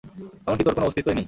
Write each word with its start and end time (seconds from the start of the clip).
এমনকি 0.45 0.63
তোর 0.65 0.75
কোনো 0.75 0.87
অস্তিত্বই 0.87 1.09
নেই। 1.09 1.19